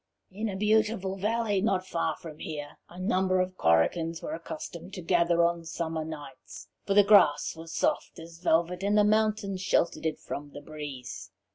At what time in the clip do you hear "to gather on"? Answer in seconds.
4.95-5.63